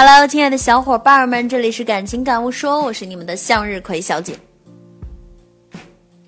[0.00, 4.38] Hello，亲爱的小伙伴们，这里是感情感悟说，我是你们的向日葵小姐。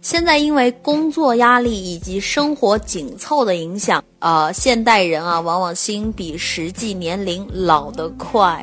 [0.01, 8.61] 现在因为工作压力以及生活紧凑的影响，呃，现代人啊，往往心比实际年龄老得快，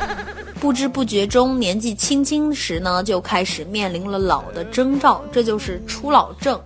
[0.58, 6.58] 不知不觉中，年纪轻轻时呢，就开始面临了老的征兆，这就是初老症。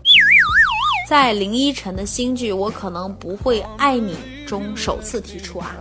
[1.09, 4.15] 在林依晨的新剧《我可能不会爱你》
[4.47, 5.75] 中首次提出啊。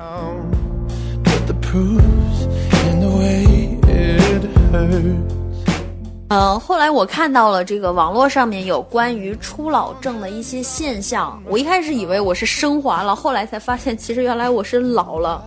[6.30, 15.44] 呃，后来我看到了这个网络上面有关于初老症的一些现象，我一开始以为我是升华了，后来才发现其实原来我是老了。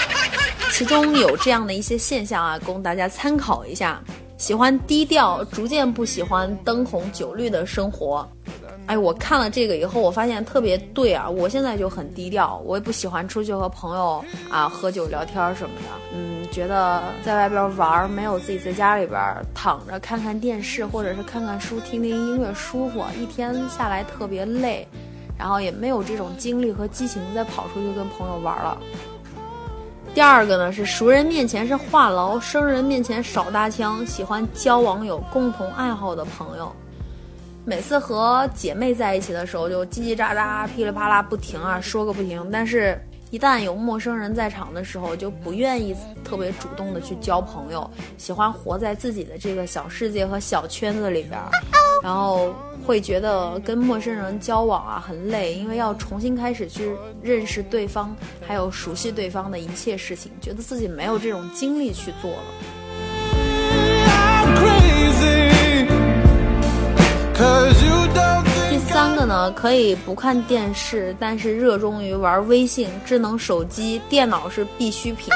[0.72, 4.02] 其中有这样的一些现象啊，供大家参考一下：
[4.36, 8.28] 喜欢低调，逐渐不喜欢灯红酒绿的生活。
[8.86, 11.28] 哎，我看了这个以后，我发现特别对啊！
[11.28, 15.88] 我现在就很低调，我也不喜欢出去和朋友啊喝酒聊天什么的。
[16.14, 19.20] 嗯，觉得在外边玩没有自己在家里边
[19.54, 24.88] 躺着看看电视或者是看看书、听听音乐舒服，一天下来特别累，
[25.38, 28.78] 然后也没有这种精力和激情再跑出去跟朋友玩了。
[30.14, 36.72] 第二个呢是熟人面前是话痨，生人面前少搭腔，喜欢交往有共同爱好的朋友。
[37.68, 42.48] 每次和姐妹在一起的时候，就叽叽喳喳、噼里啪啦不停啊，说个不停。
[42.50, 42.98] 但是，
[43.30, 51.38] 一旦有陌生人在场的时候，就不愿意特别主动的去交朋友，喜欢活在自己的这个小世界和小圈子里边，
[52.02, 52.54] 然后
[52.86, 62.38] 会觉得跟陌生人交往啊很累，因为要重新开始去认识对方，还有熟悉对方的一切事情，觉得自己没有这种精力去做了。
[68.68, 75.32] 第三个呢，可以不看电视，但是热衷于玩微信、智能手机、电脑是必需品。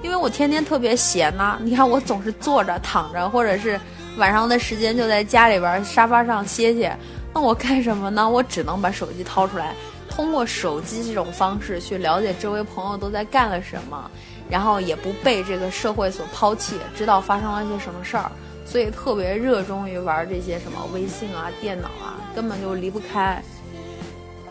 [0.00, 3.78] 因为我天天特别闲呐，你看我总是坐着、躺着，或者是
[4.16, 6.96] 晚上的时间就在家里边沙发上歇歇。
[7.34, 8.26] 那我干什么呢？
[8.26, 9.74] 我只能把手机掏出来，
[10.08, 14.10] 通过手机这种方式去了解周围朋友都在干了什么，
[14.48, 18.32] 然后也不被这个社会所抛弃，知道发生了些什么事儿。
[18.72, 23.42] 所以特别热衷于玩这些什么微信啊、电脑啊，根本就离不开。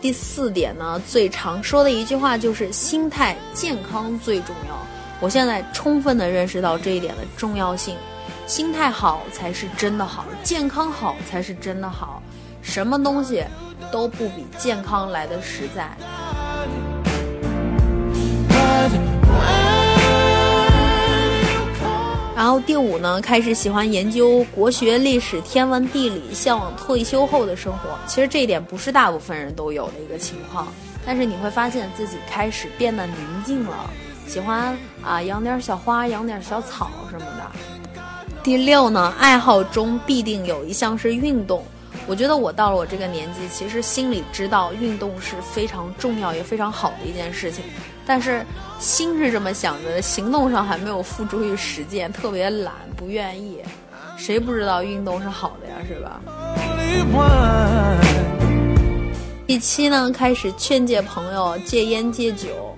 [0.00, 4.78] 第四点呢，最常说的一句话就是心态健康最重要。
[5.20, 7.96] 我现在充分的认识到这一点的重要性，
[8.46, 12.22] 心态好才是真的好，健康好才是真的好，
[12.62, 13.44] 什么东西
[13.90, 15.90] 都不比健康来的实在。
[22.42, 27.96] 然后第五呢，开始喜欢研究国学、历史、天文、地理，向往退休后的生活。
[28.08, 30.66] 其实这一点不是大部分人都有的一个情况，
[31.06, 33.14] 但是你会发现自己开始变得宁
[33.46, 33.88] 静了，
[34.26, 37.46] 喜欢啊养点小花、养点小草什么的。
[38.42, 41.64] 第六呢，爱好中必定有一项是运动。
[42.06, 47.64] 我觉得我到了我这个年纪，其实心里知道运动是非常重要也非常好的一件事情，
[48.04, 48.44] 但是
[48.78, 53.62] 心是这么想着，行动上还没有付诸于实践，特别懒，不愿意。
[54.16, 56.20] 谁不知道运动是好的呀，是吧？
[59.46, 62.76] 第七呢，开始劝诫朋友戒烟戒酒。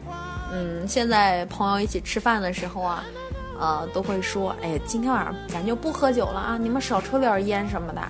[0.53, 3.05] 嗯，现在朋友一起吃饭的时候啊，
[3.59, 8.01] 呃，都会说，哎，今天晚上咱就不喝酒了啊，你们少抽点烟什么的。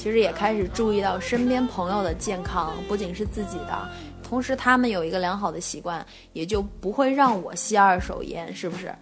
[0.00, 3.86] 其实也开始注意到身边朋友的健康，不仅是自己的，
[4.22, 8.94] 同时他们有一个良好的习惯，也就不会让我吸二手烟，是不是？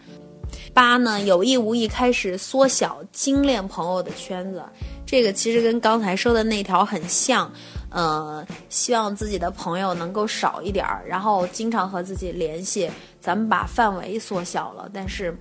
[0.74, 4.60] 八呢，有意无意开始缩小精炼朋友的圈子，
[5.06, 7.48] 这个其实跟刚才说的那条很像，
[7.90, 15.32] 呃，希望自己的朋友能够少一点儿，然后经常和自己联系，咱们把范围缩小了，但是。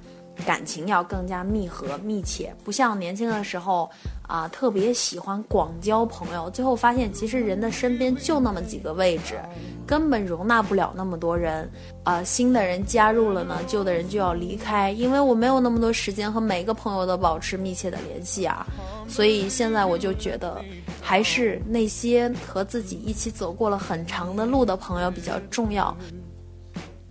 [0.46, 3.89] 感情要更加密合密切，不像年轻的时候
[4.28, 6.50] 啊，特别喜欢广交朋友。
[6.50, 9.39] 最后发现，其实人的身边就那么几个位置，
[9.86, 11.69] 根本容纳不了那么多人。
[12.04, 18.66] 啊，新的人加入了呢，旧的人就要离开，因为我没有那么多时间和每个朋友都保持密切的联系啊。
[19.10, 20.63] 所以现在我就觉得，
[21.01, 25.95] 还是那些和自己一起走过了很长的路的朋友比较重要。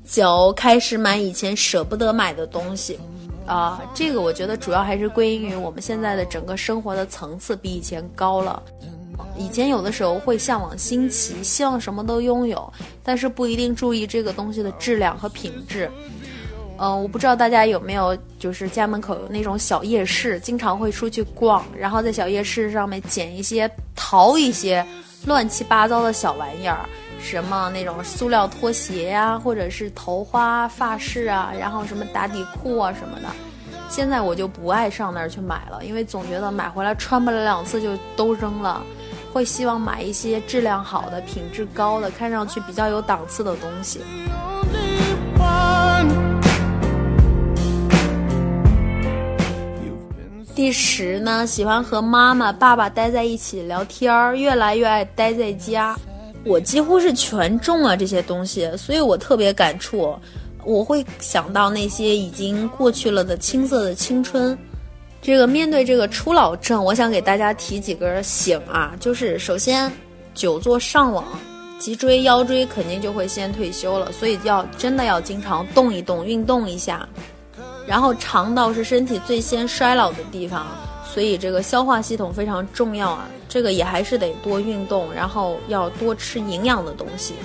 [0.05, 2.99] 九，开始买以前舍不得买的东西。
[3.47, 8.63] 啊，这个我觉得主要还是归因于我们现在的整个生活的层次比以前高了。
[9.39, 12.73] 以前有的时候会向往新奇，希望什么都拥有，
[13.03, 15.91] 但是不一定注意这个东西的质量和品质。
[16.79, 24.87] 嗯，我不知道大家有没有，就是家门口有那种小夜市，经常会出去逛，然后在小夜市上面捡一些、淘一些
[25.25, 26.87] 乱七八糟的小玩意儿。
[27.19, 33.29] 什么那种塑料拖鞋呀，或者是头花发饰啊，然后什么打底裤啊什么的。
[33.89, 38.83] 现在我就不爱上那儿去买了，因为总觉得买回来穿不了两次就都扔了，
[39.33, 44.01] 会希望买一些质量好的、品质高的、看上去比较有档次的东西。
[50.55, 55.97] 第十呢，喜欢和妈妈、爸爸待在一起聊天儿，越来越爱待在家。
[56.47, 60.17] 我几乎是全中了这些东西，所以我特别感触。
[60.65, 64.57] 我会想到那些已经过去了的青涩的青春。
[65.21, 69.91] 这个面对这个初老症，我想给大家提几个醒啊，就是首先，
[70.35, 71.25] 久坐上网，
[71.81, 77.09] 脊椎腰椎肯定就会先退休了，所以要真的要经常动一动，运动一下。
[77.89, 80.67] 然后肠道是身体最先衰老的地方，
[81.13, 83.29] 所以这个消化系统非常重要啊。
[83.57, 87.37] 这个也还是得多运动，然后要多吃营养的东西。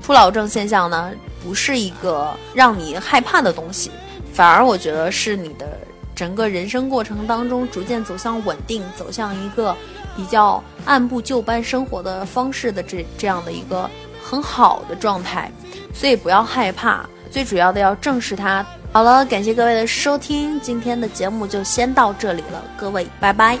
[0.00, 1.12] 初老症现象呢，
[1.44, 3.90] 不是一个让你害怕的东西，
[4.32, 5.68] 反而我觉得是你的
[6.14, 9.76] 整个人生过程当中逐渐走向稳定，走向一个。
[10.16, 13.86] 比较按部就班生活的方式的这这样的一个
[14.24, 15.52] 很好的状态，
[15.92, 18.64] 所以不要害怕，最主要的要正视它。
[18.96, 23.58] 好了感谢各位的收听今天的节目就先到这里了各位拜拜。